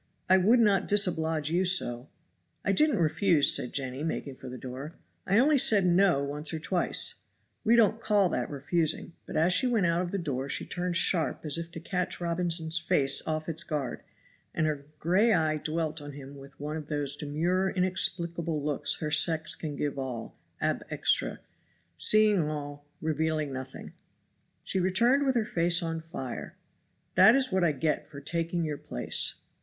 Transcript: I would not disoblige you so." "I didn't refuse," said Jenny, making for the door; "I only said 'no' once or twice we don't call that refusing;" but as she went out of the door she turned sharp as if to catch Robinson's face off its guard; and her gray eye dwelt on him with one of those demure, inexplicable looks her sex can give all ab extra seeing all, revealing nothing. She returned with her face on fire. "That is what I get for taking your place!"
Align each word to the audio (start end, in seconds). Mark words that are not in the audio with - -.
I 0.27 0.37
would 0.37 0.59
not 0.59 0.87
disoblige 0.87 1.51
you 1.51 1.63
so." 1.63 2.09
"I 2.65 2.71
didn't 2.71 2.97
refuse," 2.97 3.53
said 3.55 3.71
Jenny, 3.71 4.01
making 4.03 4.37
for 4.37 4.49
the 4.49 4.57
door; 4.57 4.95
"I 5.27 5.37
only 5.37 5.59
said 5.59 5.85
'no' 5.85 6.23
once 6.23 6.51
or 6.51 6.57
twice 6.57 7.13
we 7.63 7.75
don't 7.75 8.01
call 8.01 8.27
that 8.29 8.49
refusing;" 8.49 9.13
but 9.27 9.37
as 9.37 9.53
she 9.53 9.67
went 9.67 9.85
out 9.85 10.01
of 10.01 10.09
the 10.09 10.17
door 10.17 10.49
she 10.49 10.65
turned 10.65 10.97
sharp 10.97 11.45
as 11.45 11.59
if 11.59 11.69
to 11.73 11.79
catch 11.79 12.19
Robinson's 12.19 12.79
face 12.79 13.21
off 13.27 13.47
its 13.47 13.63
guard; 13.63 14.01
and 14.55 14.65
her 14.65 14.87
gray 14.97 15.33
eye 15.33 15.57
dwelt 15.57 16.01
on 16.01 16.13
him 16.13 16.35
with 16.35 16.59
one 16.59 16.77
of 16.77 16.87
those 16.87 17.15
demure, 17.15 17.69
inexplicable 17.69 18.59
looks 18.59 18.95
her 19.01 19.11
sex 19.11 19.53
can 19.53 19.75
give 19.75 19.99
all 19.99 20.35
ab 20.59 20.83
extra 20.89 21.41
seeing 21.95 22.49
all, 22.49 22.87
revealing 23.01 23.53
nothing. 23.53 23.93
She 24.63 24.79
returned 24.79 25.27
with 25.27 25.35
her 25.35 25.45
face 25.45 25.83
on 25.83 26.01
fire. 26.01 26.55
"That 27.13 27.35
is 27.35 27.51
what 27.51 27.63
I 27.63 27.71
get 27.71 28.09
for 28.09 28.19
taking 28.19 28.65
your 28.65 28.79
place!" 28.79 29.35